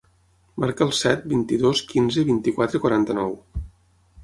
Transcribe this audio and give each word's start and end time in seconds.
Marca 0.63 0.85
el 0.87 0.93
set, 0.99 1.27
vint-i-dos, 1.33 1.83
quinze, 1.93 2.25
vint-i-quatre, 2.31 2.85
quaranta-nou. 2.87 3.37